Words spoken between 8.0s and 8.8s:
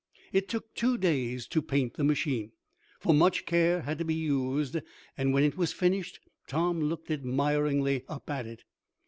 up at it.